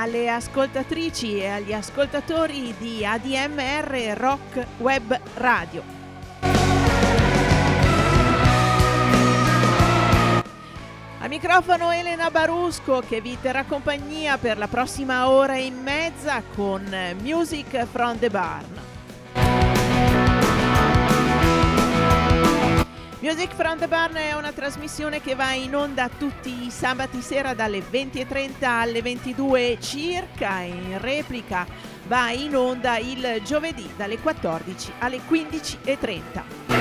[0.00, 5.82] alle ascoltatrici e agli ascoltatori di ADMR Rock Web Radio.
[11.20, 16.84] Al microfono Elena Barusco che vi terrà compagnia per la prossima ora e mezza con
[17.20, 18.77] Music from the Barn.
[23.28, 27.52] Music from the Barn è una trasmissione che va in onda tutti i sabati sera
[27.52, 31.66] dalle 20.30 alle 22 circa e in replica
[32.06, 36.77] va in onda il giovedì dalle 14 alle 15.30.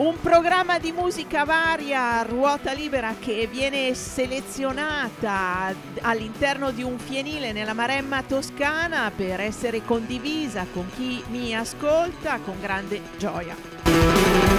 [0.00, 7.74] Un programma di musica varia ruota libera che viene selezionata all'interno di un fienile nella
[7.74, 14.49] Maremma toscana per essere condivisa con chi mi ascolta con grande gioia.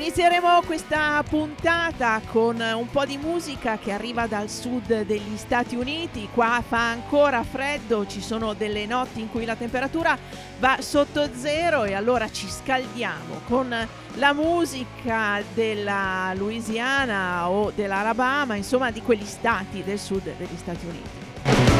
[0.00, 6.26] Inizieremo questa puntata con un po' di musica che arriva dal sud degli Stati Uniti.
[6.32, 10.16] Qua fa ancora freddo, ci sono delle notti in cui la temperatura
[10.58, 13.76] va sotto zero e allora ci scaldiamo con
[14.14, 21.79] la musica della Louisiana o dell'Alabama, insomma di quegli stati del sud degli Stati Uniti.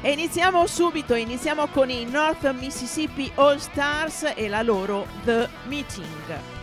[0.00, 6.56] E iniziamo subito, iniziamo con i North Mississippi All Stars e la loro The Meeting.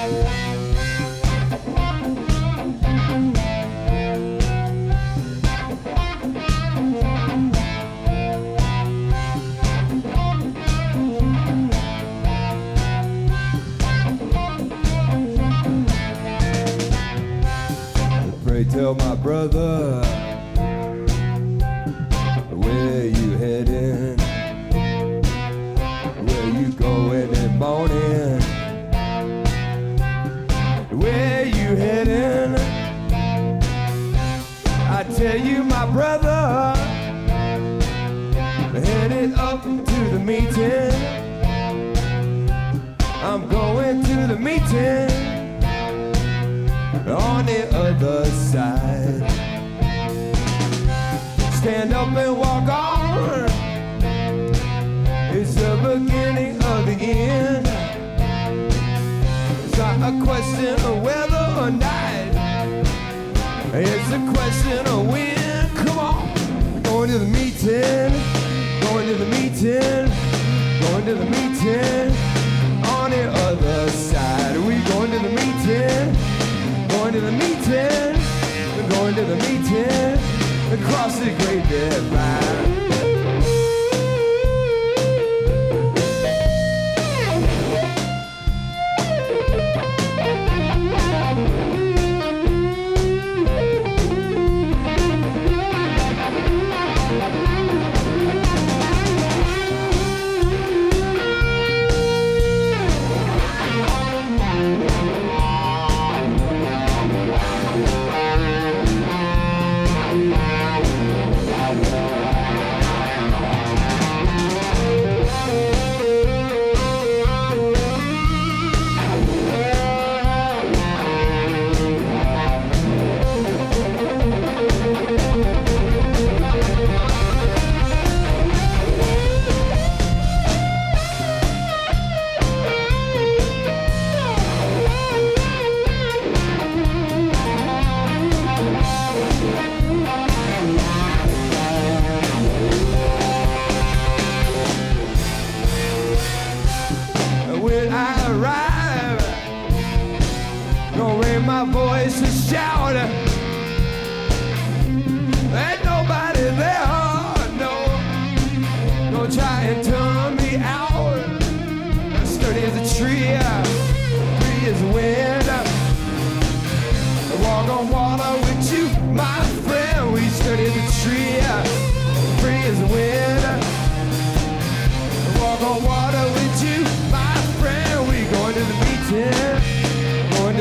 [0.00, 0.49] tell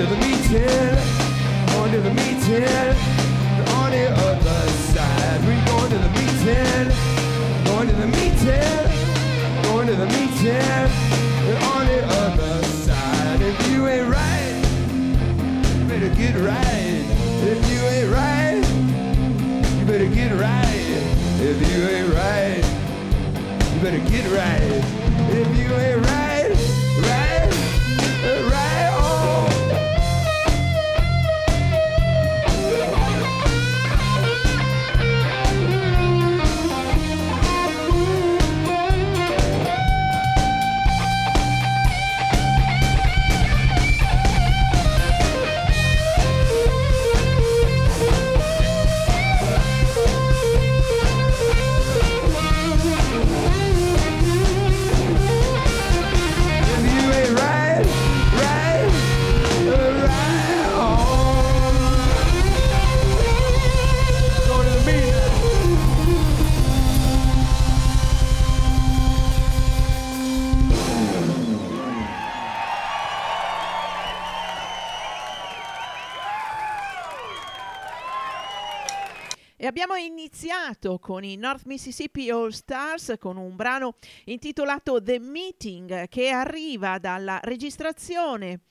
[0.10, 0.98] the meeting,
[1.78, 2.66] on to the meeting,
[3.78, 5.40] on the other side.
[5.46, 6.90] We're going to the meeting,
[7.66, 10.90] going to the meeting, going to the meeting,
[11.62, 13.40] on the other side.
[13.42, 14.64] If you ain't right,
[15.78, 17.06] you better get right.
[17.46, 18.66] If you ain't right,
[19.78, 20.90] you better get right.
[21.40, 22.64] If you ain't right,
[23.74, 24.84] you better get right.
[25.32, 26.29] If you ain't right.
[80.90, 83.96] Iniziato con i North Mississippi All Stars con un brano
[84.26, 88.62] intitolato The Meeting che arriva dalla registrazione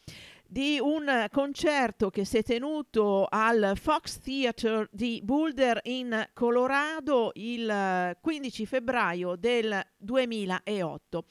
[0.50, 7.69] di un concerto che si è tenuto al Fox Theatre di Boulder in Colorado il
[7.69, 11.25] eh, 15 febbraio del 2008.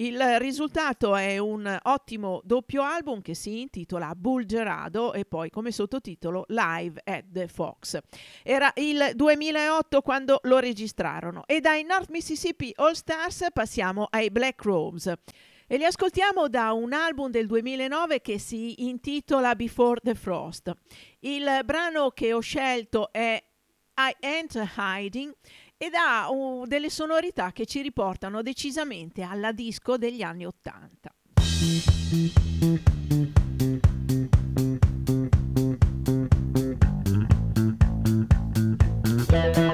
[0.00, 6.44] Il risultato è un ottimo doppio album che si intitola Bulgerado e poi come sottotitolo
[6.50, 7.98] Live at the Fox.
[8.44, 14.62] Era il 2008 quando lo registrarono e dai North Mississippi All Stars passiamo ai Black
[14.62, 15.18] Rose.
[15.66, 20.70] E li ascoltiamo da un album del 2009 che si intitola Before the Frost.
[21.18, 23.42] Il brano che ho scelto è
[23.96, 25.34] I Ain't Hiding
[25.78, 31.12] ed ha uh, delle sonorità che ci riportano decisamente alla disco degli anni Ottanta.
[39.30, 39.67] If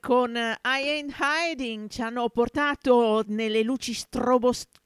[0.00, 4.79] con I Ain't Hiding ci hanno portato nelle luci stroboscopiche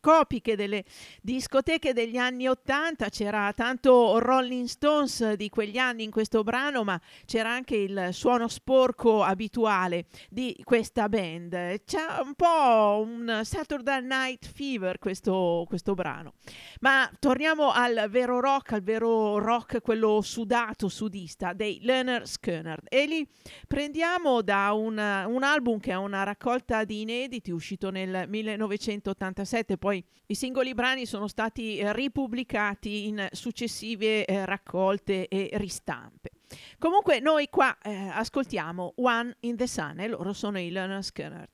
[0.54, 0.84] delle
[1.20, 3.08] discoteche degli anni Ottanta.
[3.08, 8.49] C'era tanto Rolling Stones di quegli anni in questo brano, ma c'era anche il suono
[8.49, 11.82] sporco abituale di questa band.
[11.84, 16.34] C'è un po' un Saturday Night Fever questo, questo brano.
[16.80, 22.80] Ma torniamo al vero rock, al vero rock, quello sudato, sudista dei Leonard Skinner.
[22.88, 23.26] E lì
[23.66, 29.93] prendiamo da un, un, album che è una raccolta di inediti uscito nel 1987, poi
[30.26, 36.30] i singoli brani sono stati ripubblicati in successive eh, raccolte e ristampe.
[36.78, 41.48] Comunque noi qua eh, ascoltiamo One in the Sun e loro sono i Leonard Skinner.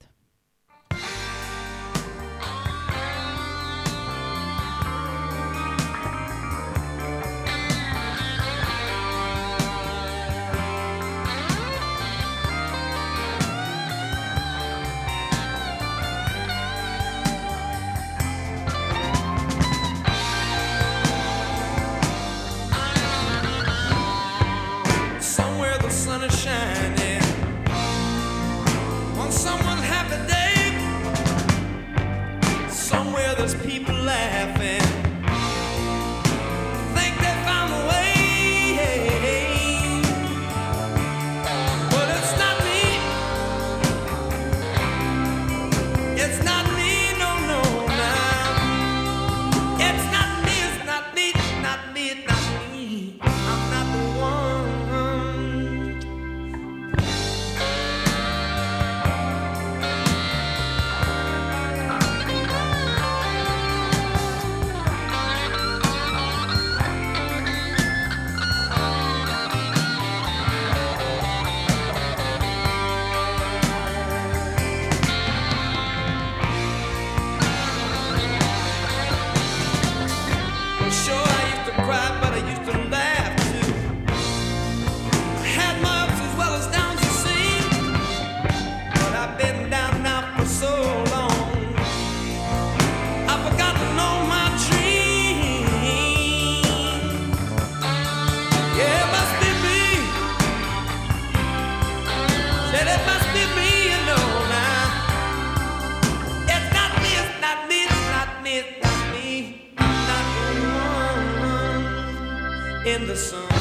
[113.00, 113.59] in the sun.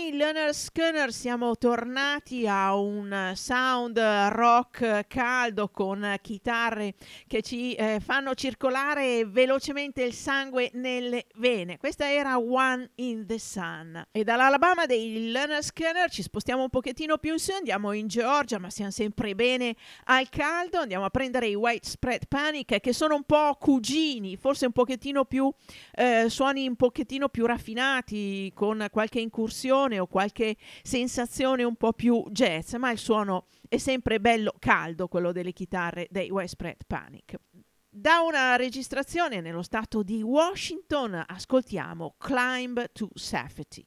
[0.00, 6.94] I Leonard Skinner siamo tornati a un sound rock caldo con chitarre
[7.26, 11.76] che ci eh, fanno circolare velocemente il sangue nelle vene.
[11.76, 14.06] Questa era One in the Sun.
[14.10, 18.58] E dall'Alabama dei Leonard Skinner ci spostiamo un pochettino più in su, andiamo in Georgia,
[18.58, 20.78] ma siamo sempre bene al caldo.
[20.78, 25.26] Andiamo a prendere i White Spread Panic che sono un po' cugini, forse un pochettino
[25.26, 25.52] più
[25.92, 32.24] eh, suoni un pochettino più raffinati con qualche incursione o qualche sensazione un po' più
[32.30, 37.36] jazz, ma il suono è sempre bello caldo, quello delle chitarre dei Widespread Panic.
[37.88, 43.84] Da una registrazione nello stato di Washington ascoltiamo Climb to Safety.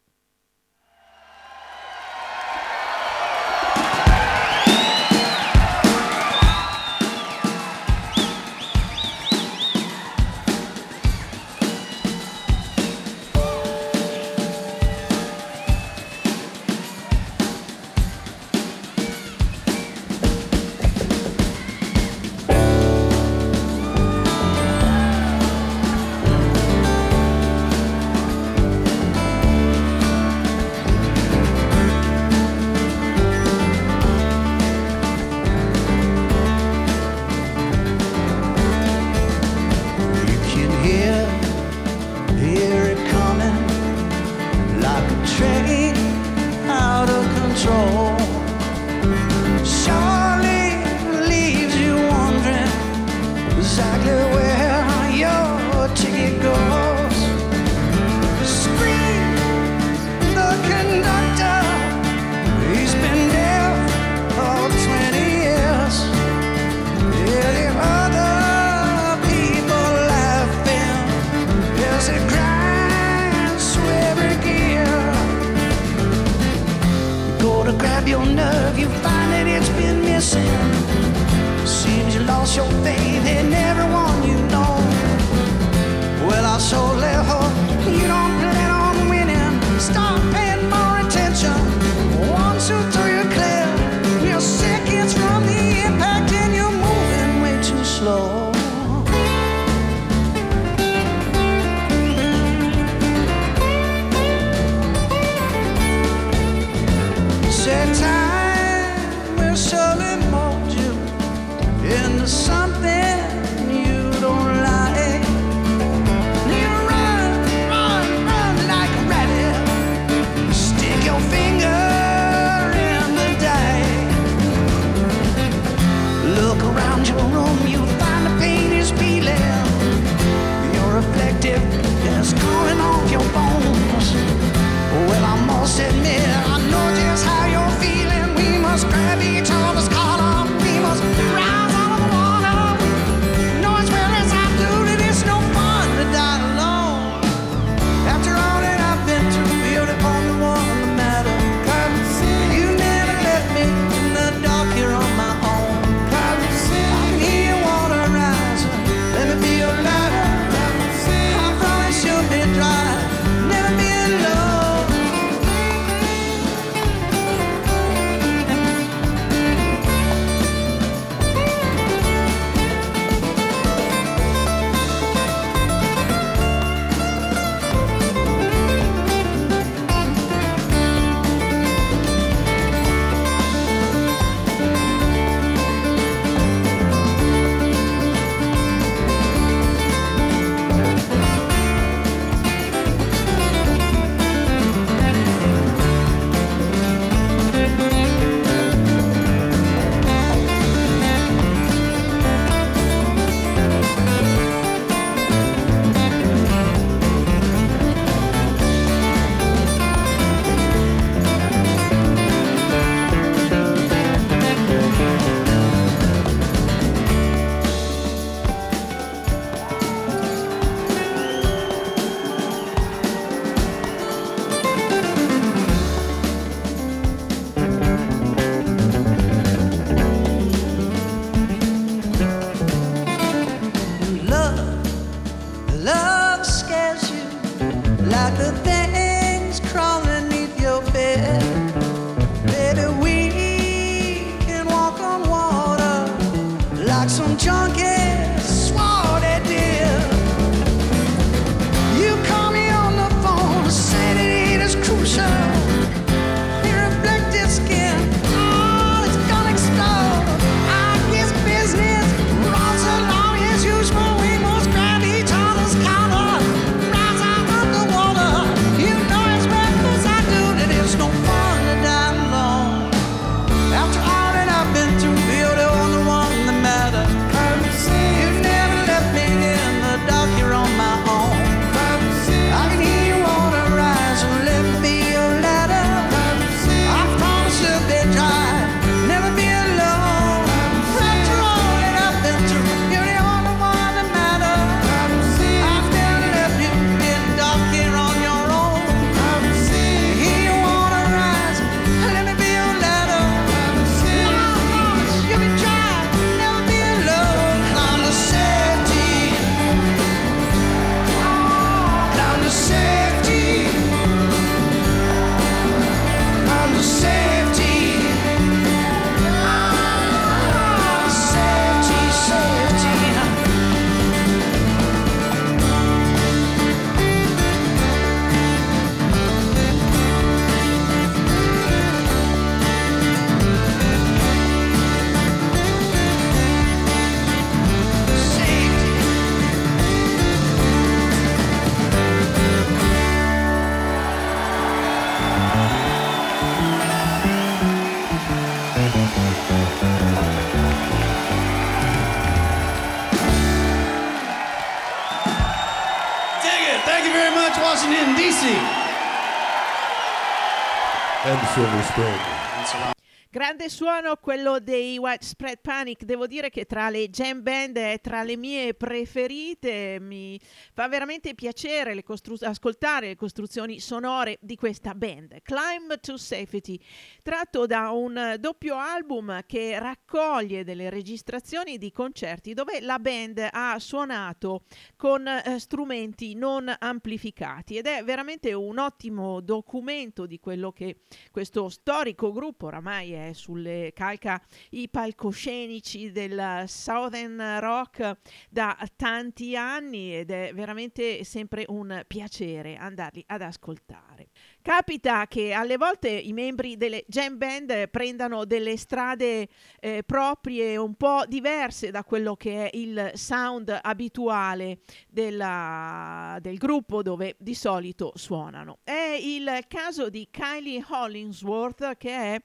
[363.63, 368.23] Grande suono quello dei Widespread Panic, devo dire che tra le jam band è tra
[368.23, 370.39] le mie preferite, mi
[370.71, 375.41] fa veramente piacere le costru- ascoltare le costruzioni sonore di questa band.
[375.41, 376.79] Climb to Safety,
[377.21, 383.77] tratto da un doppio album che raccoglie delle registrazioni di concerti dove la band ha
[383.77, 384.63] suonato
[384.95, 391.67] con eh, strumenti non amplificati ed è veramente un ottimo documento di quello che questo
[391.67, 398.17] storico gruppo oramai è sulle calca i palcoscenici del Southern Rock
[398.49, 404.30] da tanti anni ed è veramente sempre un piacere andarli ad ascoltare.
[404.63, 409.49] Capita che alle volte i membri delle jam band prendano delle strade
[409.82, 417.02] eh, proprie un po' diverse da quello che è il sound abituale della, del gruppo
[417.02, 418.80] dove di solito suonano.
[418.86, 422.41] È il caso di Kylie Hollingsworth che è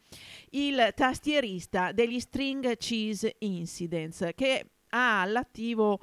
[0.50, 6.00] il tastierista degli String Cheese Incidents che ha all'attivo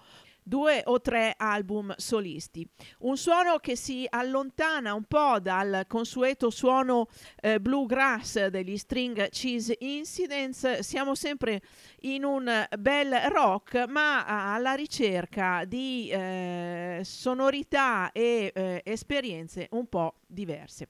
[0.48, 2.68] due o tre album solisti.
[3.00, 7.08] Un suono che si allontana un po' dal consueto suono
[7.42, 10.80] eh, bluegrass degli String Cheese Incidents.
[10.80, 11.62] Siamo sempre
[12.02, 20.20] in un bel rock, ma alla ricerca di eh, sonorità e eh, esperienze un po'
[20.28, 20.90] diverse.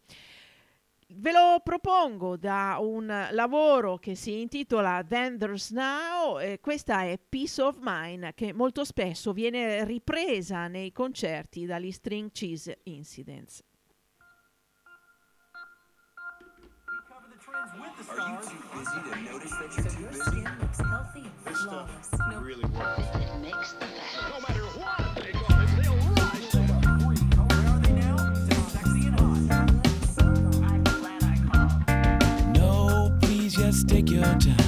[1.18, 7.62] Ve lo propongo da un lavoro che si intitola Vendors Now, eh, questa è Peace
[7.62, 13.64] of Mind che molto spesso viene ripresa nei concerti dagli String Cheese Incidents.
[18.08, 20.44] Are you too busy to notice that you're too busy?
[20.62, 22.32] looks healthy and This stuff flawless.
[22.32, 23.02] No really works.
[23.16, 24.30] it makes the best.
[24.30, 24.65] No matter
[34.16, 34.65] Your time.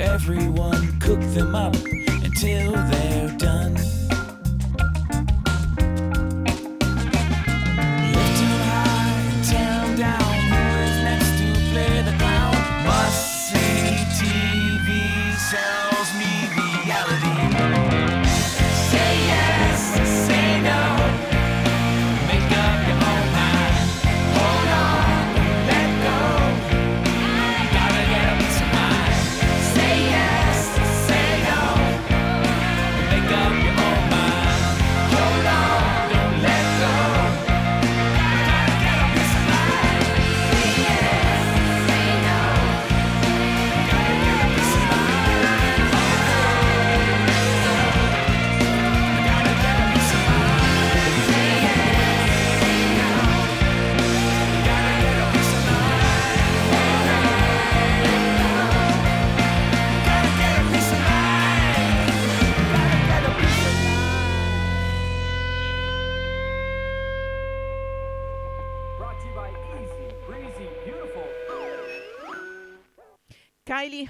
[0.00, 0.98] Everyone.
[1.00, 3.87] Cook them up until they're done.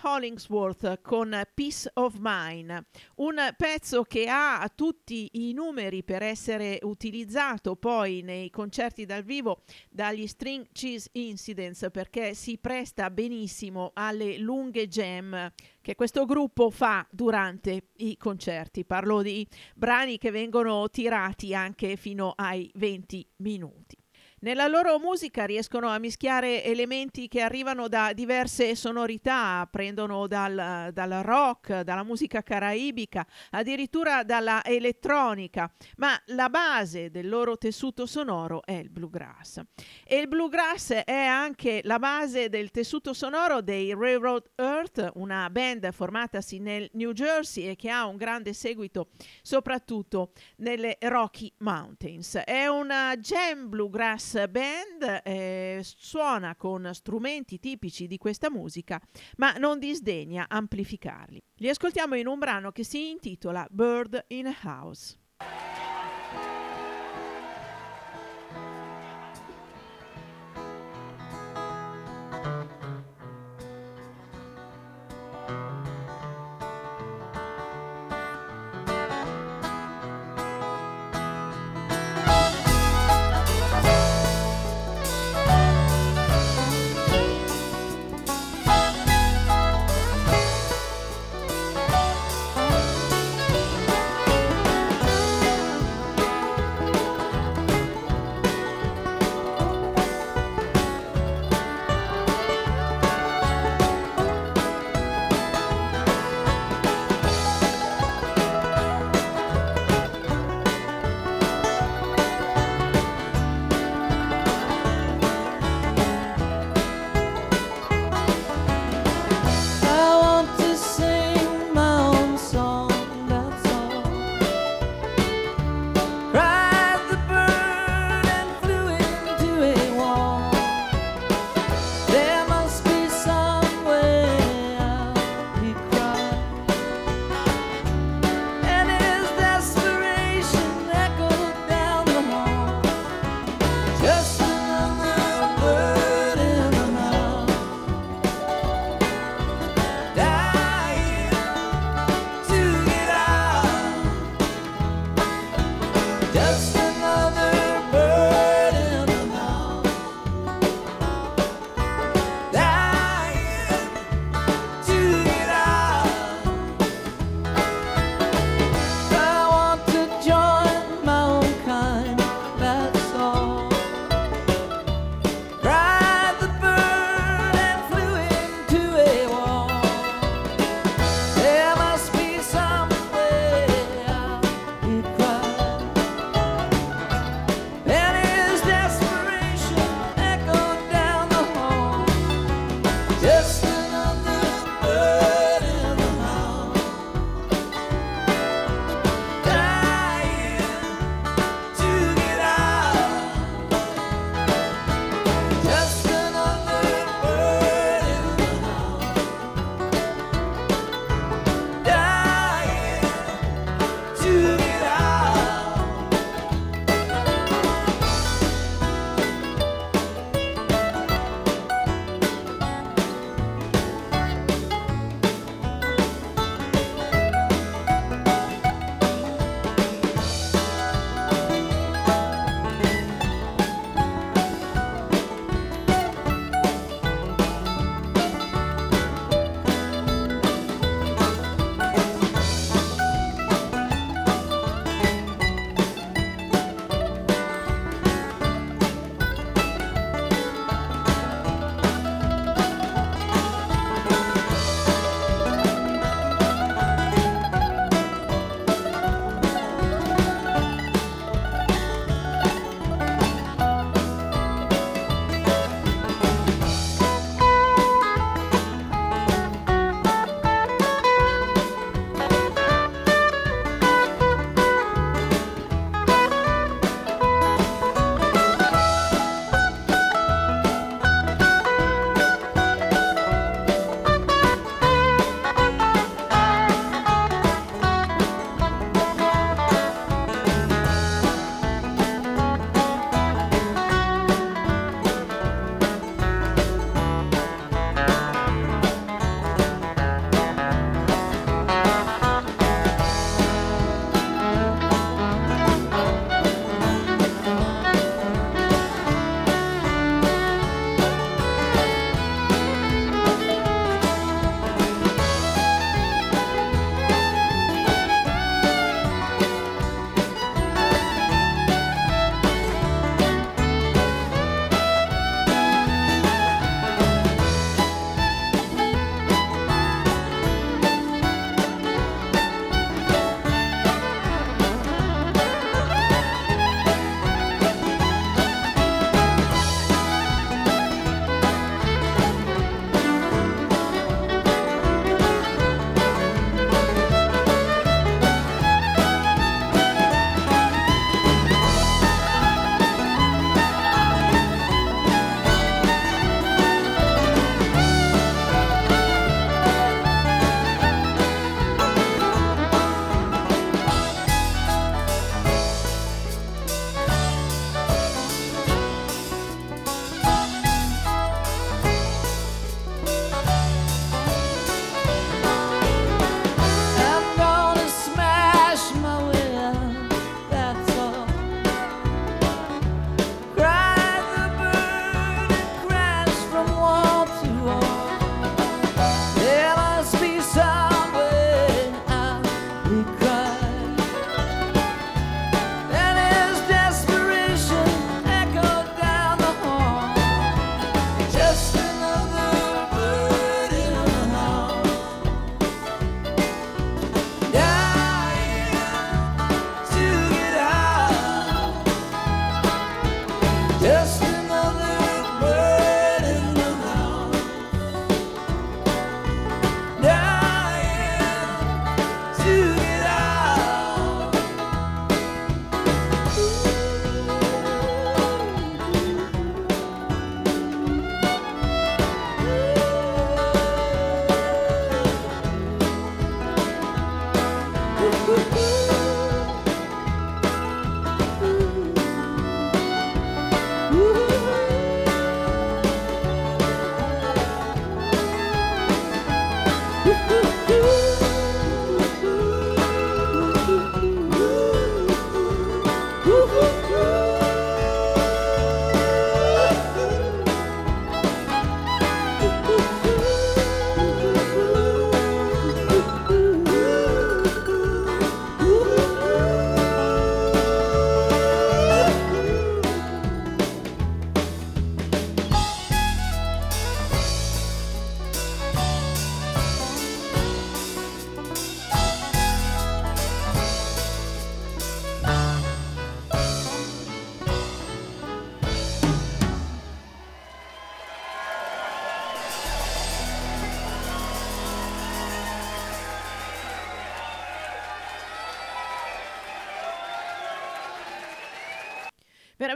[0.02, 7.76] Hollingsworth con Peace of Mine, un pezzo che ha tutti i numeri per essere utilizzato
[7.76, 14.88] poi nei concerti dal vivo dagli String Cheese Incidents perché si presta benissimo alle lunghe
[14.88, 18.84] jam che questo gruppo fa durante i concerti.
[18.84, 23.97] Parlo di brani che vengono tirati anche fino ai 20 minuti.
[24.40, 31.22] Nella loro musica riescono a mischiare elementi che arrivano da diverse sonorità, prendono dal, dal,
[31.24, 38.74] rock, dalla musica caraibica, addirittura dalla elettronica, ma la base del loro tessuto sonoro è
[38.74, 39.61] il bluegrass.
[40.05, 45.90] E il bluegrass è anche la base del tessuto sonoro dei Railroad Earth, una band
[45.90, 49.09] formatasi nel New Jersey e che ha un grande seguito
[49.42, 52.37] soprattutto nelle Rocky Mountains.
[52.44, 59.00] È una jam bluegrass band eh, suona con strumenti tipici di questa musica,
[59.36, 61.42] ma non disdegna amplificarli.
[61.56, 65.16] Li ascoltiamo in un brano che si intitola Bird in a House.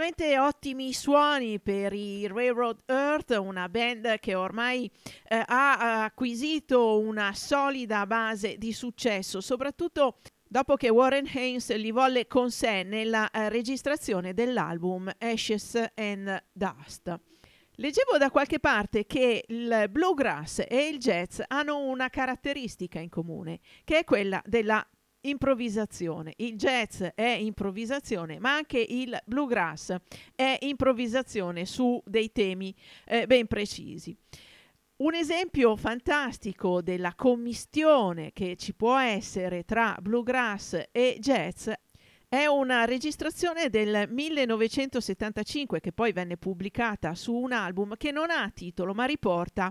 [0.02, 4.90] Veramente ottimi suoni per i Railroad Earth, una band che ormai
[5.28, 10.16] eh, ha acquisito una solida base di successo, soprattutto
[10.48, 17.20] dopo che Warren Haynes li volle con sé nella eh, registrazione dell'album Ashes and Dust.
[17.76, 23.60] Leggevo da qualche parte che il bluegrass e il jazz hanno una caratteristica in comune,
[23.84, 24.84] che è quella della
[25.22, 26.34] improvvisazione.
[26.36, 29.94] Il jazz è improvvisazione, ma anche il bluegrass
[30.34, 34.16] è improvvisazione su dei temi eh, ben precisi.
[34.96, 41.68] Un esempio fantastico della commistione che ci può essere tra bluegrass e jazz
[42.32, 48.50] è una registrazione del 1975 che poi venne pubblicata su un album che non ha
[48.54, 49.70] titolo ma riporta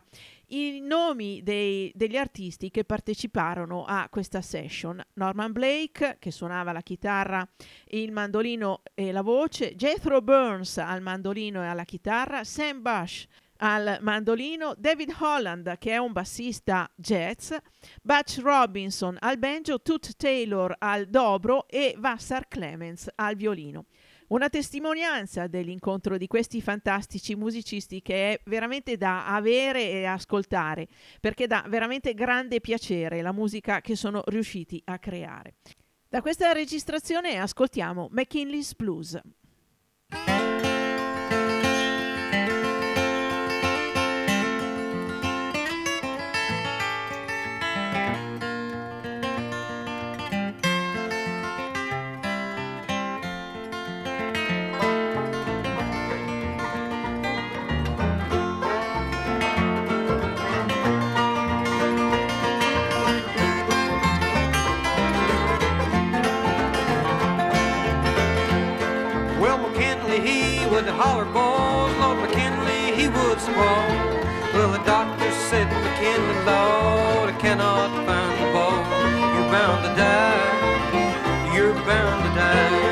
[0.52, 5.02] i nomi dei- degli artisti che parteciparono a questa session.
[5.14, 7.48] Norman Blake che suonava la chitarra,
[7.90, 13.28] il mandolino e la voce, Jethro Burns al mandolino e alla chitarra, Sam Bush
[13.64, 17.54] al mandolino, David Holland che è un bassista jazz,
[18.02, 23.86] Butch Robinson al banjo, Toots Taylor al dobro e Vassar Clemens al violino.
[24.32, 30.88] Una testimonianza dell'incontro di questi fantastici musicisti che è veramente da avere e ascoltare,
[31.20, 35.56] perché dà veramente grande piacere la musica che sono riusciti a creare.
[36.08, 39.20] Da questa registrazione ascoltiamo McKinley's Blues.
[70.84, 71.94] Would holler balls.
[71.98, 73.88] Lord McKinley, he would squall.
[74.54, 78.82] Well, the doctor said, McKinley, Lord, I cannot find the ball.
[79.34, 81.56] You're bound to die.
[81.56, 82.91] You're bound to die.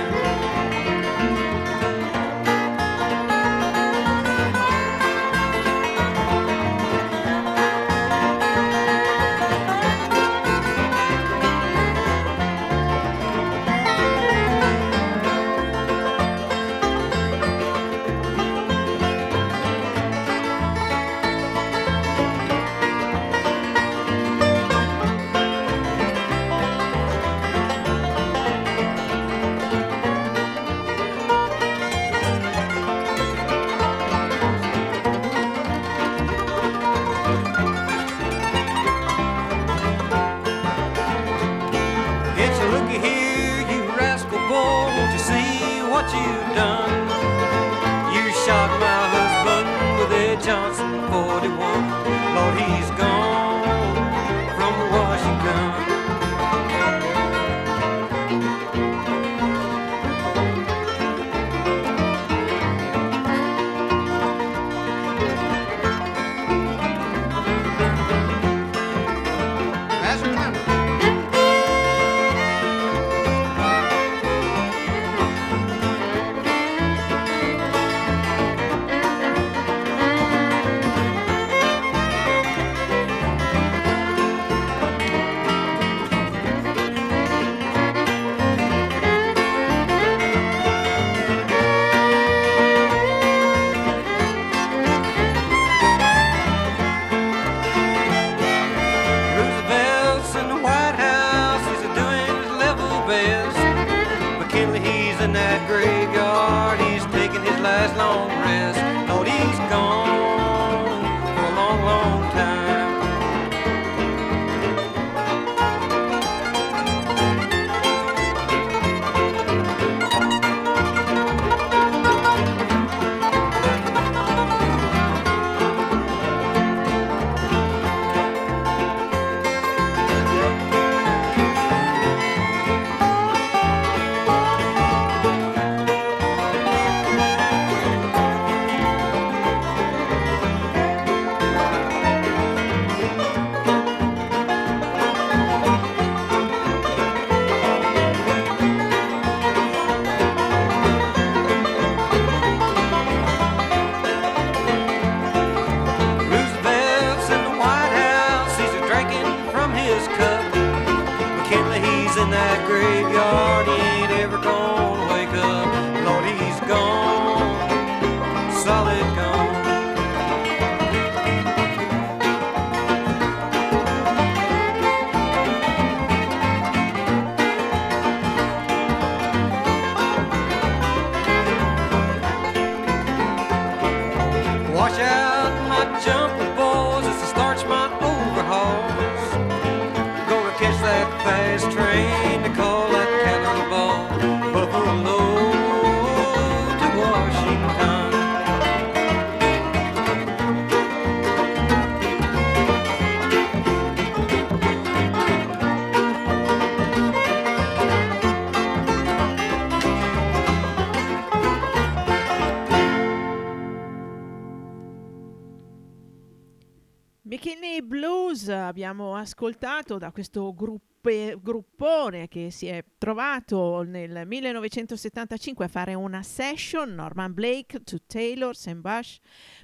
[219.40, 226.94] Ascoltato da questo gruppe- gruppone che si è trovato nel 1975 a fare una session,
[226.94, 229.18] Norman Blake, To Taylor, Sam Bush,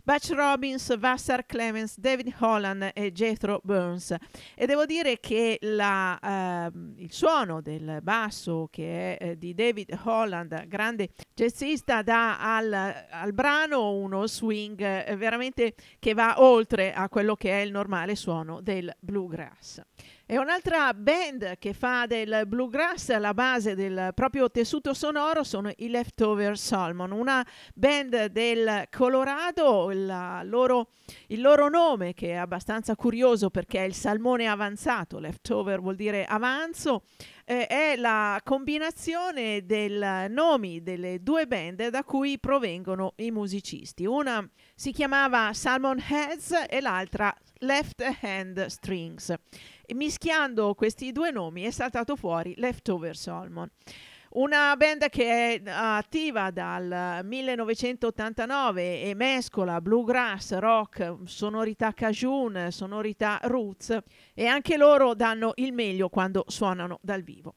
[0.06, 4.16] Butch Robbins, Vassar Clemens, David Holland e Jethro Burns.
[4.54, 10.00] E devo dire che la, ehm, il suono del basso che è eh, di David
[10.04, 12.72] Holland, grande jazzista, dà al,
[13.10, 18.14] al brano uno swing eh, veramente che va oltre a quello che è il normale
[18.14, 19.82] suono del bluegrass.
[20.28, 25.88] E un'altra band che fa del bluegrass la base del proprio tessuto sonoro sono i
[25.88, 27.46] Leftover Salmon, una
[27.76, 29.92] band del Colorado,
[30.42, 30.88] loro,
[31.28, 36.26] il loro nome che è abbastanza curioso perché è il salmone avanzato, leftover vuol dire
[36.26, 37.04] avanzo,
[37.46, 44.08] eh, è la combinazione dei nomi delle due band da cui provengono i musicisti.
[44.08, 47.32] Una si chiamava Salmon Heads e l'altra
[47.66, 49.34] Left Hand Strings.
[49.84, 53.68] E mischiando questi due nomi è saltato fuori Leftover Salmon.
[54.34, 63.98] Una band che è attiva dal 1989 e mescola bluegrass, rock, sonorità cajun, sonorità roots
[64.34, 67.56] e anche loro danno il meglio quando suonano dal vivo.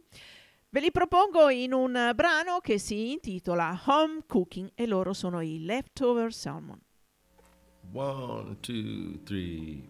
[0.71, 5.65] Ve li propongo in un brano che si intitola Home Cooking e loro sono i
[5.65, 6.79] Leftover Salmon.
[7.91, 9.85] One, two, three.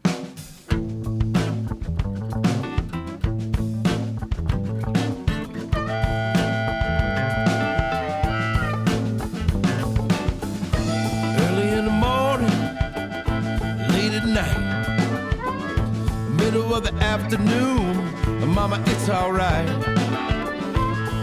[11.41, 12.49] Early in the morning,
[13.91, 14.57] late at night,
[16.37, 19.69] middle of the afternoon, mama, it's alright.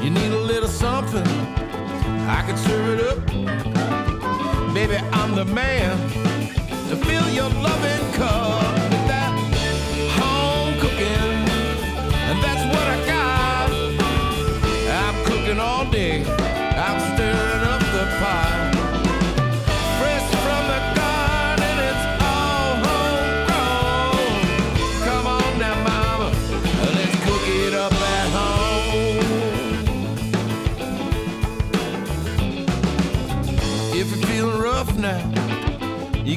[0.04, 1.26] You need a little something,
[2.28, 3.26] I can serve it up.
[4.74, 6.25] Baby, I'm the man
[6.90, 8.62] to fill your loving cup
[9.08, 9.34] that
[10.20, 11.34] home cooking,
[12.30, 13.70] and that's what I got.
[15.02, 16.24] I'm cooking all day,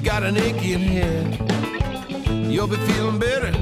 [0.08, 1.38] got an aching head.
[2.30, 3.52] You'll be feeling better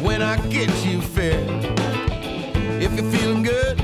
[0.00, 1.46] when I get you fed.
[2.82, 3.78] If you're feeling good,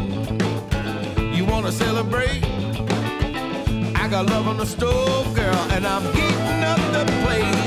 [1.36, 2.42] you wanna celebrate.
[3.94, 7.61] I got love on the stove, girl, and I'm heating up the place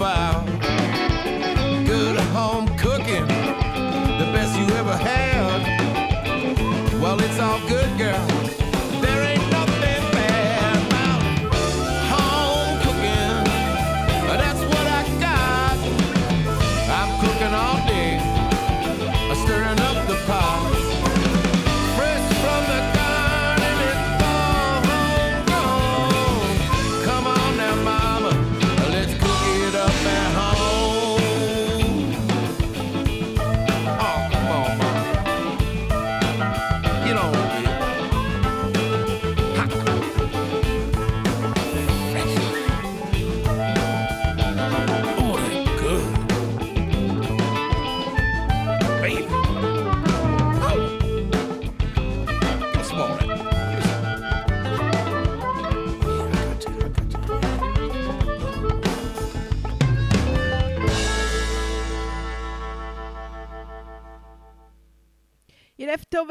[0.00, 0.49] about.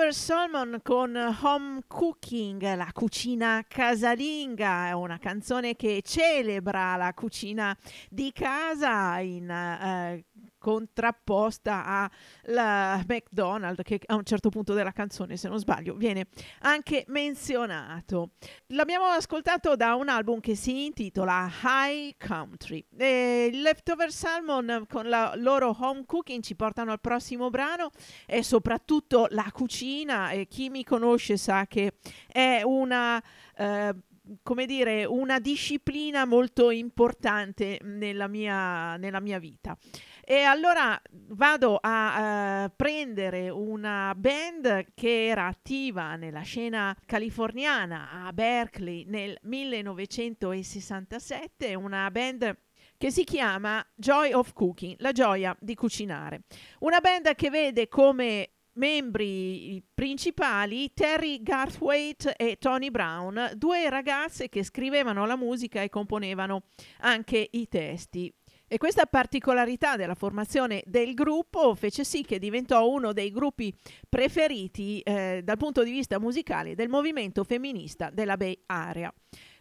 [0.10, 7.78] Leftover Salmon con Home Cooking, la cucina casalinga, è una canzone che celebra la cucina
[8.10, 10.26] di casa in eh,
[10.60, 12.10] contrapposta
[12.44, 16.28] alla McDonald's che a un certo punto della canzone, se non sbaglio, viene
[16.60, 18.32] anche menzionato.
[18.68, 22.86] L'abbiamo ascoltato da un album che si intitola High Country.
[22.96, 27.90] E Leftover Salmon con la loro home cooking ci portano al prossimo brano
[28.28, 31.94] e soprattutto la cucina e chi mi conosce sa che
[32.28, 33.24] è una
[33.56, 33.96] eh,
[34.44, 39.78] come dire una disciplina molto importante nella mia, nella mia vita
[40.32, 48.32] e allora vado a eh, prendere una band che era attiva nella scena californiana a
[48.32, 52.56] Berkeley nel 1967 una band
[52.96, 56.44] che si chiama Joy of Cooking, la gioia di cucinare.
[56.82, 64.64] Una band che vede come membri principali Terry Garthwaite e Tony Brown, due ragazze che
[64.64, 66.66] scrivevano la musica e componevano
[67.00, 68.32] anche i testi.
[68.72, 73.74] E questa particolarità della formazione del gruppo fece sì che diventò uno dei gruppi
[74.08, 79.12] preferiti eh, dal punto di vista musicale del movimento femminista della Bay Area.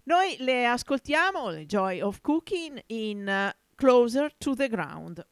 [0.05, 5.27] Noi le ascoltiamo, le Joy of Cooking, in uh, Closer to the Ground.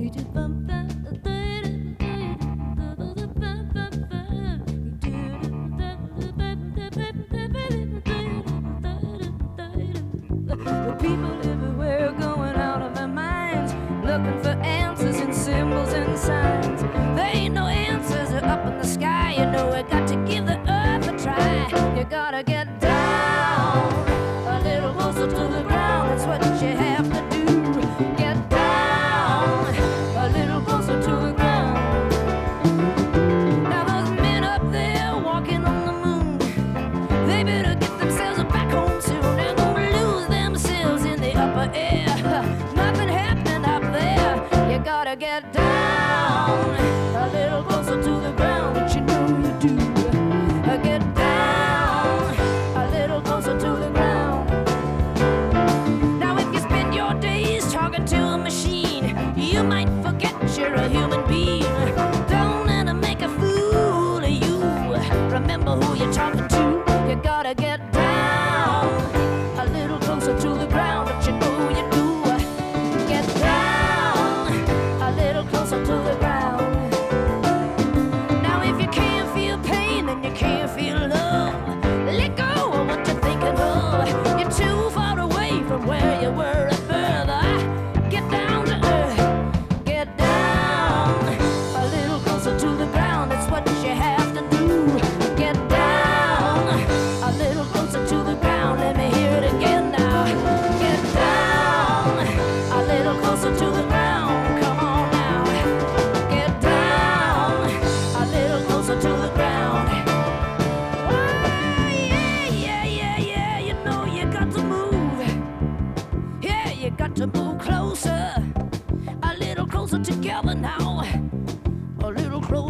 [0.00, 0.67] The
[14.18, 16.82] looking for answers in symbols and signs.
[17.16, 19.34] There ain't no answers up in the sky.
[19.38, 21.96] You know we got to give the earth a try.
[21.96, 23.57] You gotta get down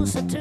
[0.08, 0.37] closer to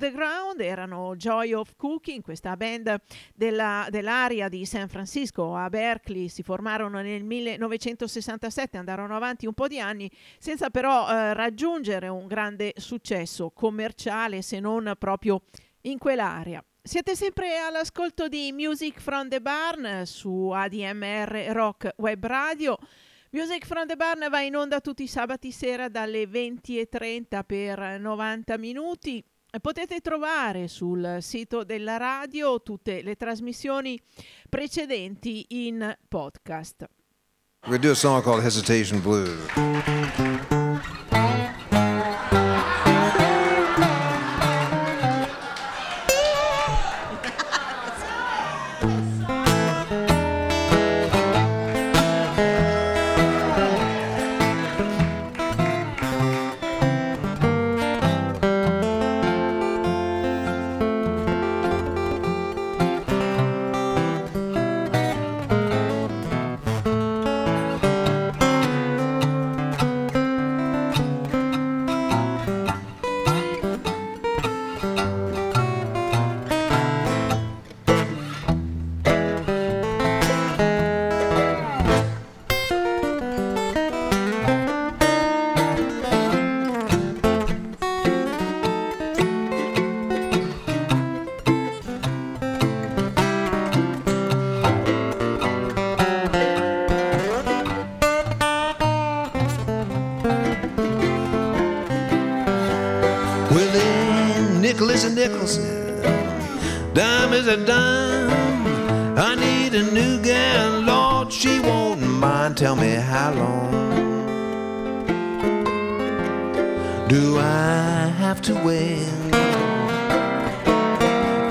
[0.00, 3.00] the Ground erano Joy of Cooking, questa band
[3.34, 9.68] della- dell'area di San Francisco a Berkeley, si formarono nel 1967, andarono avanti un po'
[9.68, 15.42] di anni senza però eh, raggiungere un grande successo commerciale se non proprio
[15.82, 16.64] in quell'area.
[16.82, 22.78] Siete sempre all'ascolto di Music from the Barn su ADMR Rock Web Radio.
[23.32, 28.56] Music from the Barn va in onda tutti i sabati sera dalle 20.30 per 90
[28.56, 29.22] minuti.
[29.60, 34.00] Potete trovare sul sito della radio tutte le trasmissioni
[34.48, 36.88] precedenti in podcast.
[37.62, 41.09] Gonna do a song called Hesitation Blues.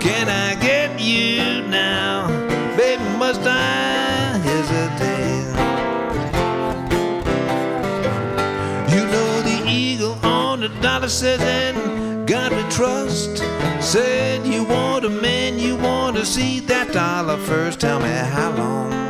[0.01, 2.27] Can I get you now?
[2.75, 5.49] Baby, must I hesitate?
[8.93, 13.43] You know the eagle on the dollar says, and God we trust.
[13.79, 17.79] Said you want a man, you want to see that dollar first.
[17.79, 19.08] Tell me how long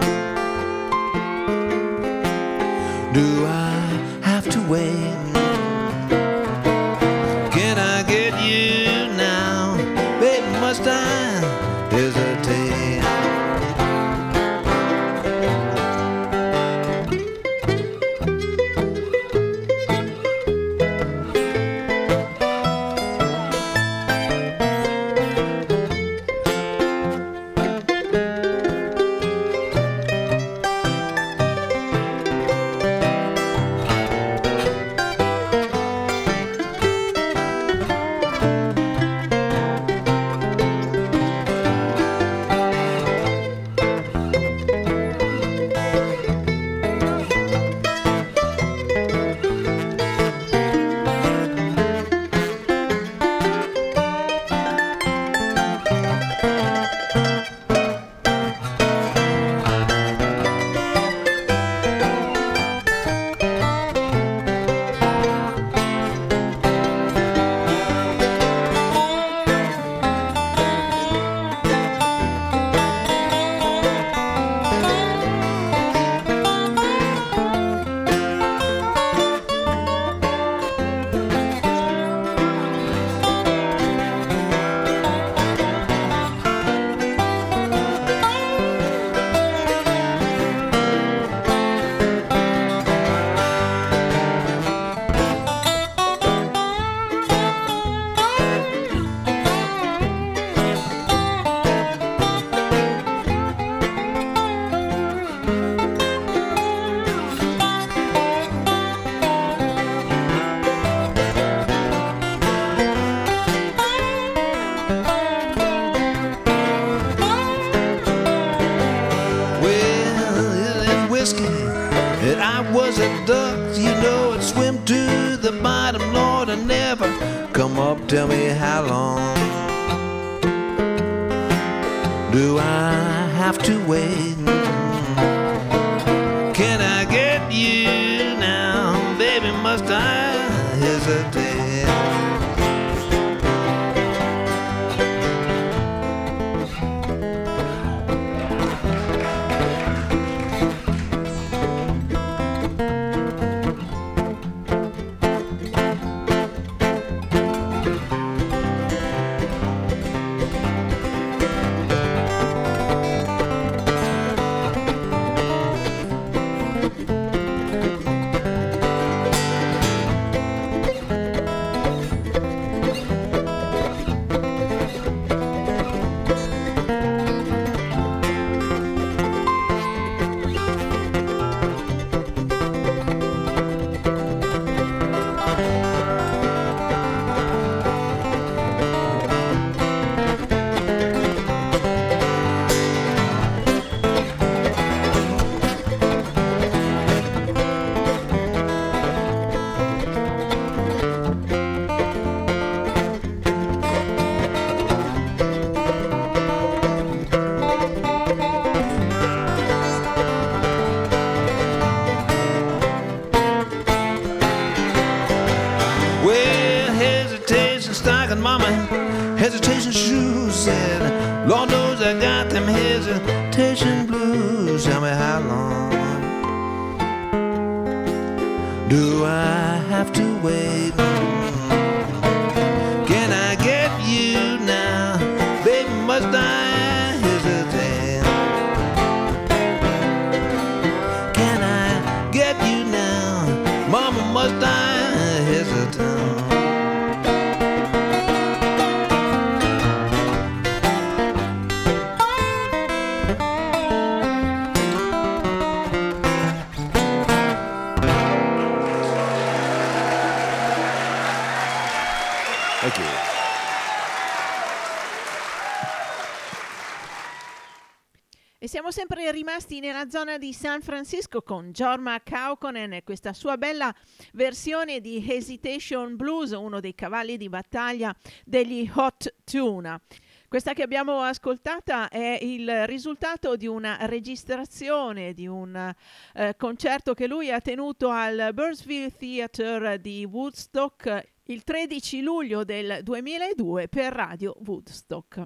[270.10, 273.93] zona di San Francisco con Jorma Kaukonen e questa sua bella
[274.34, 280.01] versione di Hesitation Blues, uno dei cavalli di battaglia degli Hot Tuna.
[280.47, 285.93] Questa che abbiamo ascoltata è il risultato di una registrazione di un
[286.34, 293.01] eh, concerto che lui ha tenuto al Burnsville Theatre di Woodstock il 13 luglio del
[293.03, 295.43] 2002 per Radio Woodstock.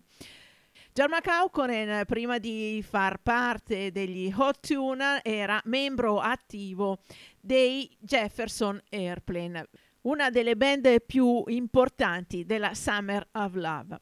[0.95, 6.99] Jarma Kaukonen, prima di far parte degli Hot Tuna, era membro attivo
[7.41, 9.69] dei Jefferson Airplane,
[10.01, 14.01] una delle band più importanti della Summer of Love.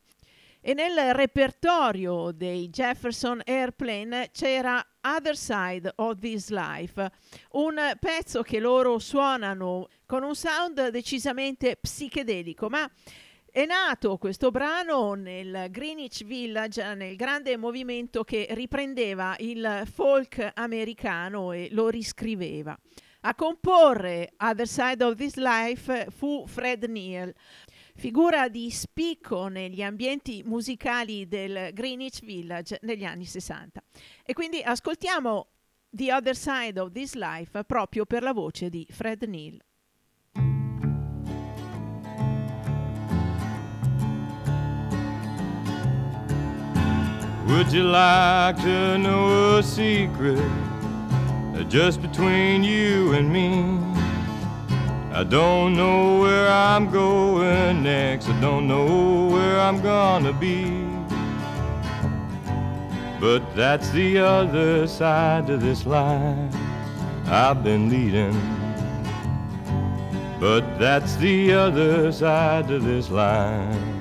[0.60, 7.10] E nel repertorio dei Jefferson Airplane c'era Other Side of This Life,
[7.52, 12.86] un pezzo che loro suonano con un sound decisamente psichedelico, ma
[13.52, 21.52] è nato questo brano nel Greenwich Village, nel grande movimento che riprendeva il folk americano
[21.52, 22.78] e lo riscriveva.
[23.24, 27.34] A comporre Other Side of This Life fu Fred Neal,
[27.94, 33.84] figura di spicco negli ambienti musicali del Greenwich Village negli anni 60.
[34.24, 35.48] E quindi ascoltiamo
[35.90, 39.60] The Other Side of This Life proprio per la voce di Fred Neal.
[47.52, 50.42] Would you like to know a secret
[51.68, 53.78] just between you and me?
[55.14, 58.30] I don't know where I'm going next.
[58.30, 60.88] I don't know where I'm gonna be.
[63.20, 66.56] But that's the other side of this life
[67.26, 68.34] I've been leading.
[70.40, 74.01] But that's the other side of this life.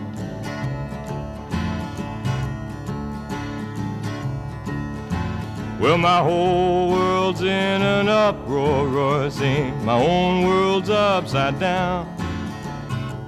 [5.80, 7.48] Well, my whole world's in
[7.80, 9.82] an uproar, roar, sing.
[9.82, 12.06] My own world's upside down.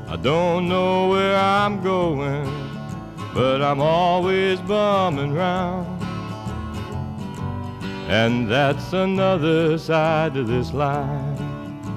[0.06, 2.44] I don't know where I'm going,
[3.32, 5.88] but I'm always bumming round.
[8.10, 11.40] And that's another side to this life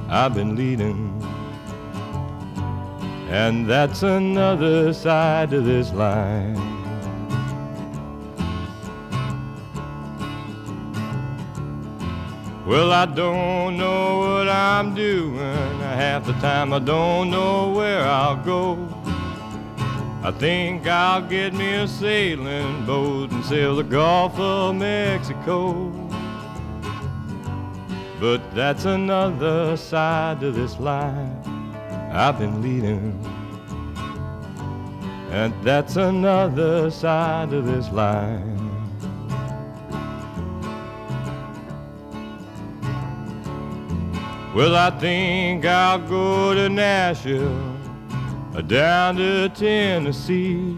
[0.07, 1.21] I've been leading.
[3.29, 6.74] And that's another side to this life.
[12.65, 15.79] Well, I don't know what I'm doing.
[15.81, 18.89] Half the time I don't know where I'll go.
[20.23, 25.91] I think I'll get me a sailing boat and sail the Gulf of Mexico.
[28.19, 31.47] But that's another side to this life
[32.11, 33.13] I've been leading.
[35.29, 38.54] And that's another side to this life.
[44.55, 47.75] Well, I think I'll go to Nashville,
[48.55, 50.77] or down to Tennessee.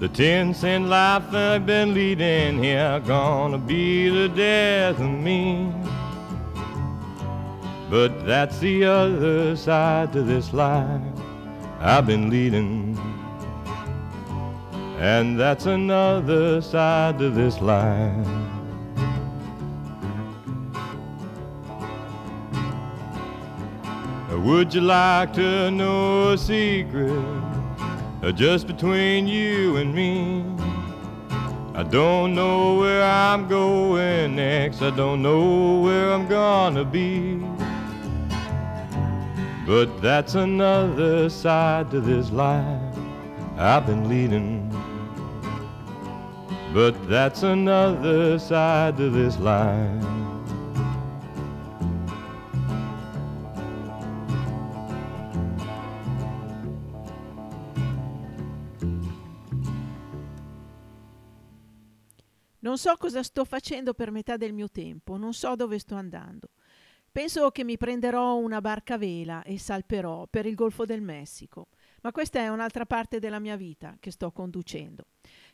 [0.00, 5.72] The ten cent life I've been leading here gonna be the death of me.
[7.88, 11.00] But that's the other side to this life
[11.80, 13.00] I've been leading.
[14.98, 18.51] And that's another side to this life.
[24.42, 27.12] Would you like to know a secret
[28.22, 30.44] uh, just between you and me?
[31.76, 34.82] I don't know where I'm going next.
[34.82, 37.36] I don't know where I'm gonna be.
[39.64, 42.96] But that's another side to this life
[43.56, 44.68] I've been leading.
[46.74, 50.21] But that's another side to this life.
[62.82, 66.48] So cosa sto facendo per metà del mio tempo, non so dove sto andando.
[67.12, 71.68] Penso che mi prenderò una barca a vela e salperò per il Golfo del Messico,
[72.00, 75.04] ma questa è un'altra parte della mia vita che sto conducendo.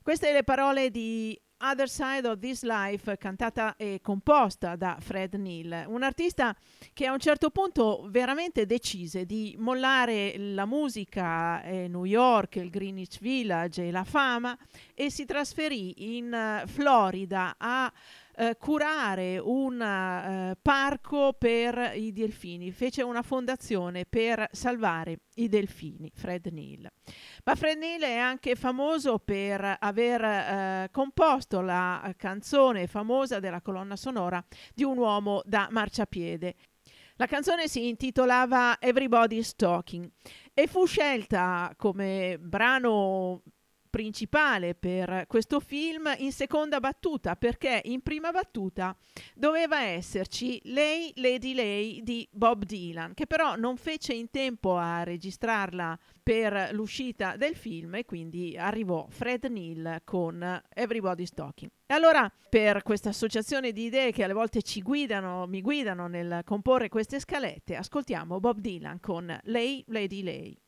[0.03, 5.85] Queste le parole di Other Side of This Life, cantata e composta da Fred Neil,
[5.89, 6.55] un artista
[6.93, 12.71] che a un certo punto veramente decise di mollare la musica, eh, New York, il
[12.71, 14.57] Greenwich Village e la fama
[14.95, 17.93] e si trasferì in eh, Florida a
[18.39, 26.13] eh, curare un eh, parco per i delfini, fece una fondazione per salvare i delfini,
[26.15, 26.89] Fred Neil.
[27.45, 33.97] Ma Fred Neil è anche famoso per aver eh, composto la canzone famosa della colonna
[33.97, 34.43] sonora
[34.73, 36.55] di un uomo da marciapiede.
[37.17, 40.09] La canzone si intitolava Everybody's Talking
[40.55, 43.43] e fu scelta come brano
[43.89, 48.97] principale per questo film in seconda battuta perché in prima battuta
[49.35, 55.03] doveva esserci Lei Lady Lay di Bob Dylan che però non fece in tempo a
[55.03, 61.71] registrarla per l'uscita del film e quindi arrivò Fred Neil con Everybody's Talking.
[61.87, 66.43] E allora per questa associazione di idee che alle volte ci guidano, mi guidano nel
[66.45, 70.59] comporre queste scalette, ascoltiamo Bob Dylan con Lei Lady Lay.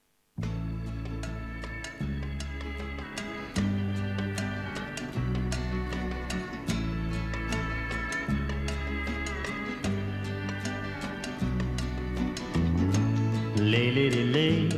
[13.70, 14.68] Lay, lady, lay,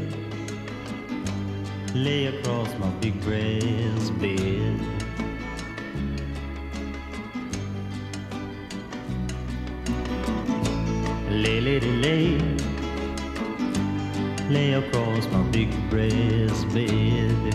[1.94, 4.80] lay across my big brass bed.
[11.30, 12.38] Lay, lady, lay,
[14.50, 17.54] lay across my big brass bed.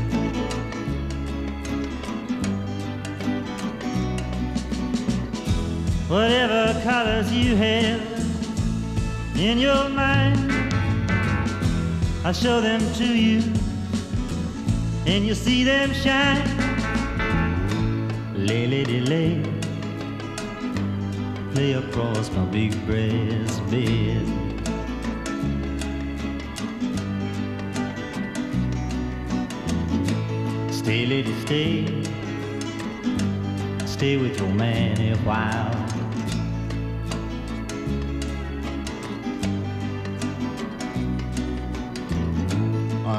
[6.10, 8.02] Whatever colors you have
[9.36, 10.66] in your mind.
[12.28, 13.40] I'll show them to you,
[15.06, 16.44] and you'll see them shine.
[18.36, 19.41] Lay, lady, lay,
[21.54, 24.28] lay across my big brass bed.
[30.70, 32.04] Stay, lady, stay,
[33.86, 35.87] stay with your man a while.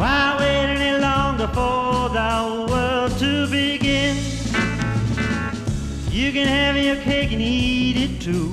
[0.00, 4.16] Why wait any longer for the world to begin?
[6.10, 8.48] You can have your cake and eat it too.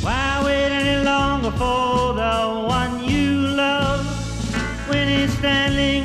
[0.00, 3.32] Why wait any longer for the one you
[3.64, 4.06] love
[4.88, 6.04] when he's standing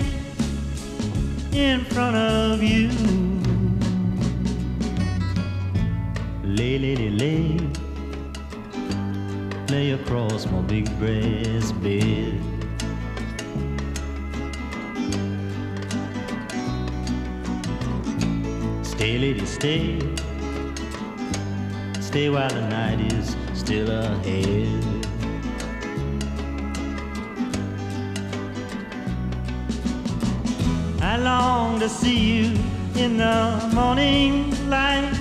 [1.53, 2.89] in front of you?
[6.43, 7.66] Lay, lady, lay lay
[9.85, 12.33] across my big brass bed.
[18.83, 19.99] Stay, lady, stay.
[21.99, 24.83] Stay while the night is still ahead.
[31.01, 32.59] I long to see you
[32.95, 35.13] in the morning light.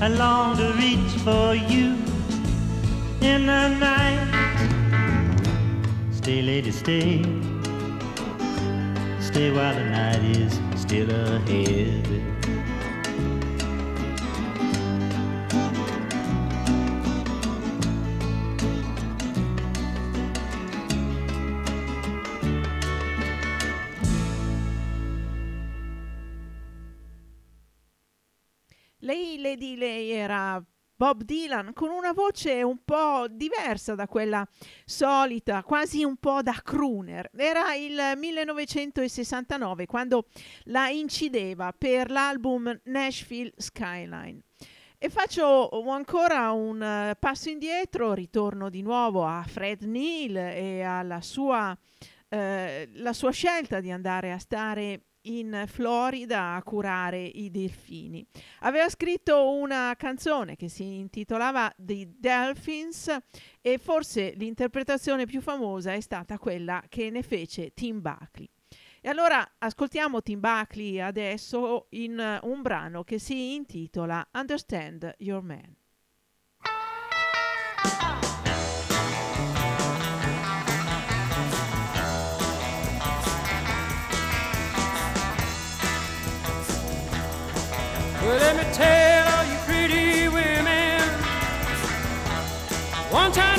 [0.00, 1.97] I long to reach for you
[3.28, 4.28] in the night.
[6.10, 7.22] Stay, lady, stay.
[9.20, 12.27] Stay while the night is still ahead.
[30.98, 34.44] Bob Dylan con una voce un po' diversa da quella
[34.84, 37.30] solita, quasi un po' da crooner.
[37.36, 40.24] Era il 1969 quando
[40.64, 44.40] la incideva per l'album Nashville Skyline.
[44.98, 51.20] E faccio ancora un eh, passo indietro, ritorno di nuovo a Fred Neal e alla
[51.20, 51.78] sua,
[52.28, 58.26] eh, sua scelta di andare a stare in Florida a curare i delfini.
[58.60, 63.16] Aveva scritto una canzone che si intitolava The Dolphins
[63.60, 68.48] e forse l'interpretazione più famosa è stata quella che ne fece Tim Buckley.
[69.00, 75.42] E allora ascoltiamo Tim Buckley adesso in eh, un brano che si intitola Understand Your
[75.42, 75.76] Man.
[88.48, 91.02] Let me tell you, pretty women,
[93.10, 93.57] one tiny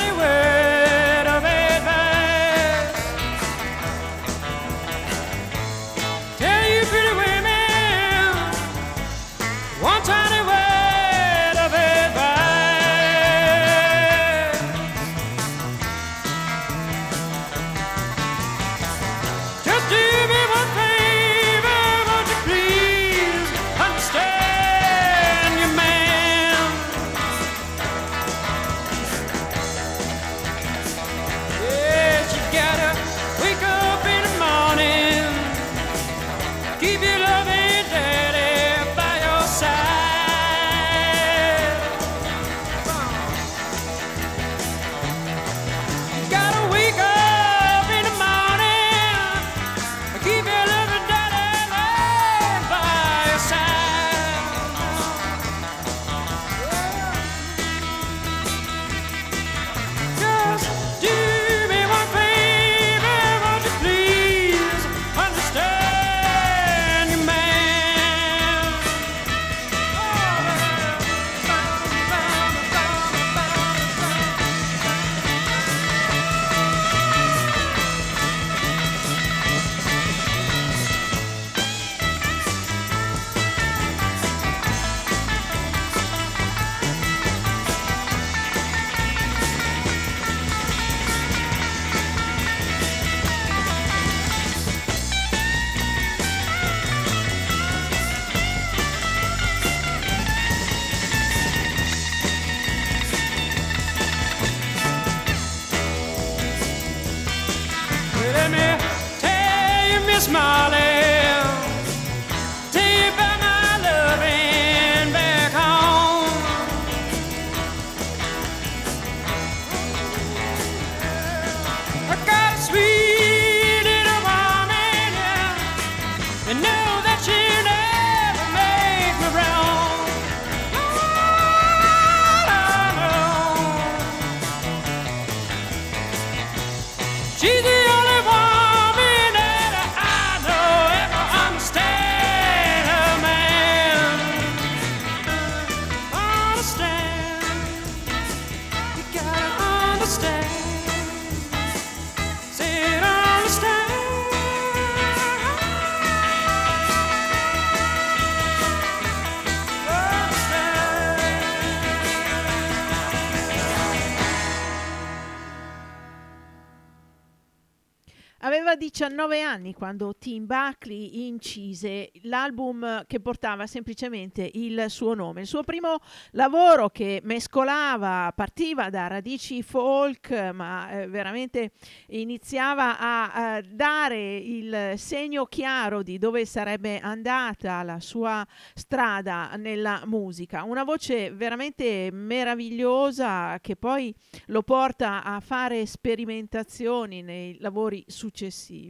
[169.00, 175.40] 19 anni quando Tim Buckley incise l'album che portava semplicemente il suo nome.
[175.40, 176.00] Il suo primo
[176.32, 181.70] lavoro che mescolava, partiva da radici folk, ma eh, veramente
[182.08, 190.02] iniziava a, a dare il segno chiaro di dove sarebbe andata la sua strada nella
[190.04, 190.62] musica.
[190.64, 194.14] Una voce veramente meravigliosa che poi
[194.48, 198.88] lo porta a fare sperimentazioni nei lavori successivi.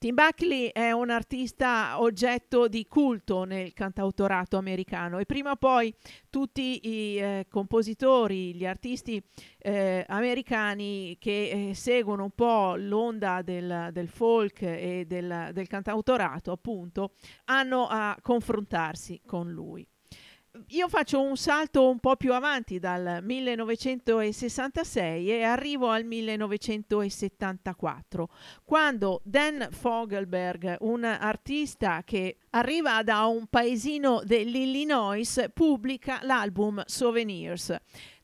[0.00, 5.94] Tim Buckley è un artista oggetto di culto nel cantautorato americano e prima o poi
[6.30, 9.22] tutti i eh, compositori, gli artisti
[9.58, 16.50] eh, americani che eh, seguono un po' l'onda del, del folk e del, del cantautorato,
[16.50, 17.12] appunto,
[17.44, 19.86] hanno a confrontarsi con lui.
[20.70, 28.28] Io faccio un salto un po' più avanti dal 1966 e arrivo al 1974,
[28.64, 37.76] quando Dan Fogelberg, un artista che arriva da un paesino dell'Illinois, pubblica l'album Souvenirs.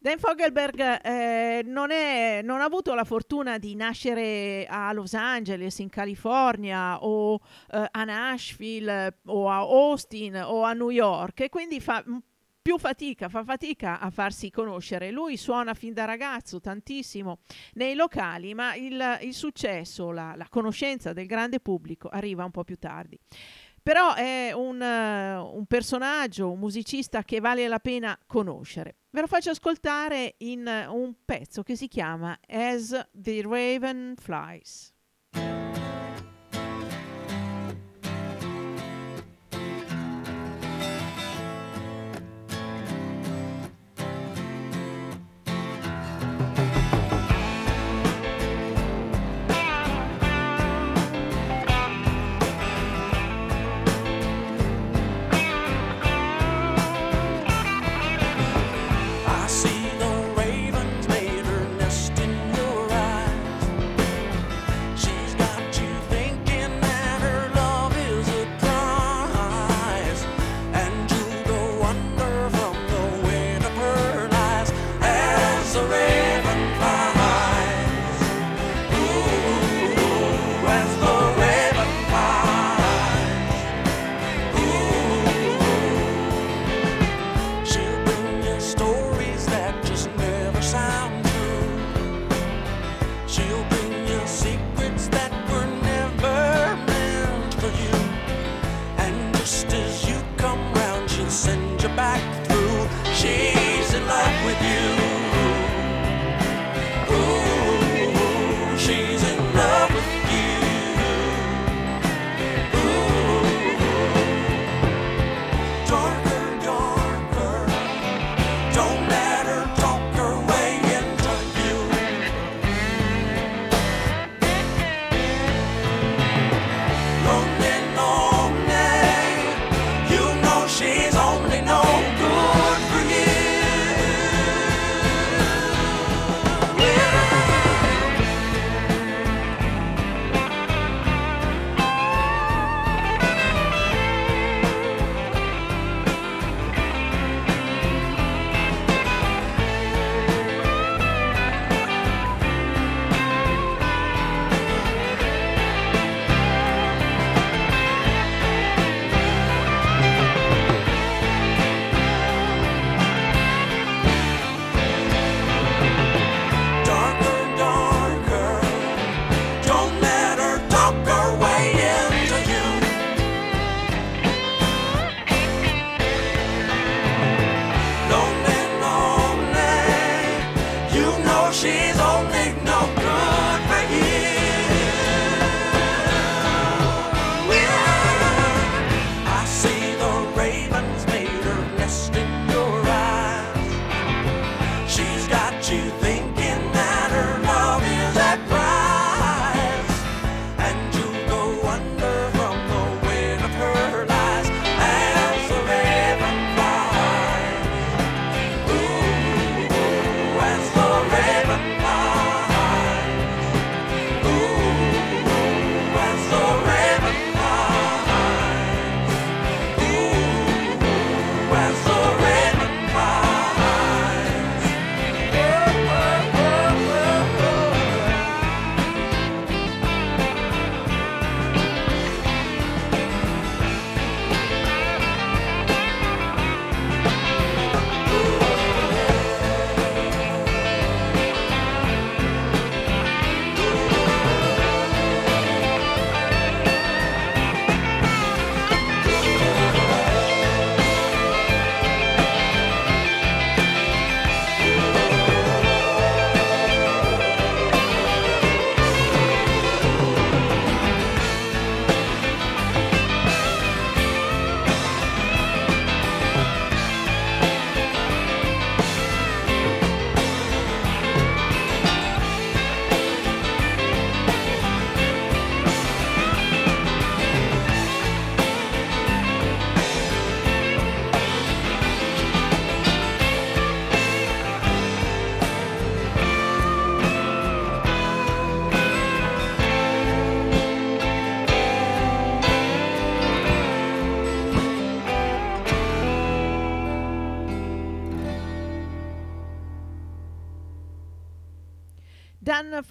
[0.07, 5.81] Dan Fogelberg eh, non, è, non, ha avuto la fortuna di nascere a Los Angeles,
[5.81, 7.41] in California, o
[7.73, 12.05] eh, a Nashville, o a Austin, o a New York, e quindi fa
[12.63, 15.11] più fatica, fa fatica a farsi conoscere.
[15.11, 17.41] Lui suona fin da ragazzo tantissimo
[17.73, 22.63] nei locali, ma il, il successo, la, la conoscenza del grande pubblico arriva un po'
[22.63, 23.19] più tardi.
[23.83, 28.99] Però è un, eh, un personaggio, un musicista che vale la pena conoscere.
[29.17, 34.93] Ve lo faccio ascoltare in eh, un pezzo che si chiama As the Raven Flies.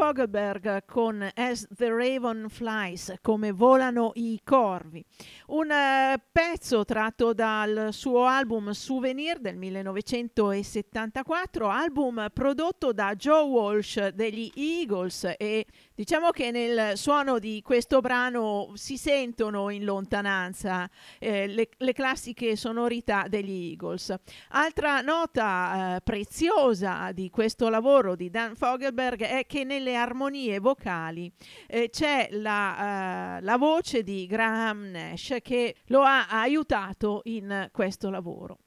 [0.05, 5.03] Fogelberg con As the Raven Flies, come volano i corvi,
[5.47, 14.07] un eh, pezzo tratto dal suo album Souvenir del 1974, album prodotto da Joe Walsh
[14.07, 20.89] degli Eagles e diciamo che nel suono di questo brano si sentono in lontananza
[21.19, 24.15] eh, le, le classiche sonorità degli Eagles.
[24.49, 31.31] Altra nota eh, preziosa di questo lavoro di Dan Fogelberg è che nelle armonie vocali
[31.67, 38.09] eh, c'è la, eh, la voce di Graham Nash che lo ha aiutato in questo
[38.09, 38.59] lavoro.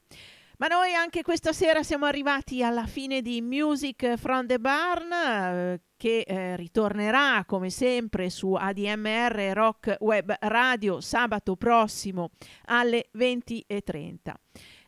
[0.59, 5.83] Ma noi anche questa sera siamo arrivati alla fine di Music from the Barn eh,
[5.97, 12.31] che eh, ritornerà come sempre su ADMR Rock Web Radio sabato prossimo
[12.65, 14.35] alle 20.30.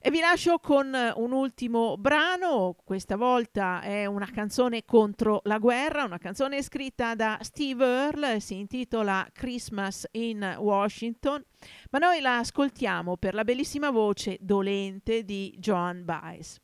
[0.02, 6.04] E vi lascio con un ultimo brano, questa volta è una canzone contro la guerra,
[6.04, 11.44] una canzone scritta da Steve Earle, si intitola Christmas in Washington,
[11.90, 16.58] ma noi la ascoltiamo per la bellissima voce dolente di Joan Baez.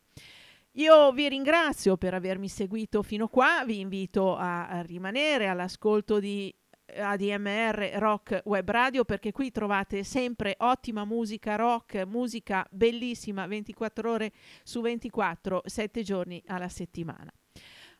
[0.71, 6.51] Io vi ringrazio per avermi seguito fino qua, vi invito a rimanere all'ascolto di
[6.95, 14.31] ADMR Rock Web Radio perché qui trovate sempre ottima musica rock, musica bellissima 24 ore
[14.63, 17.31] su 24, 7 giorni alla settimana.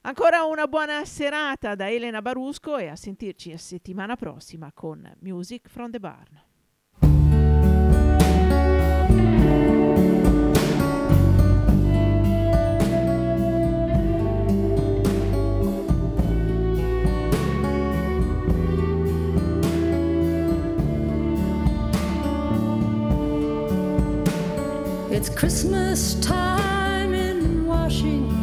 [0.02, 5.68] Ancora una buona serata da Elena Barusco e a sentirci la settimana prossima con Music
[5.68, 6.47] from the Barn.
[25.18, 28.37] It's Christmas time in Washington.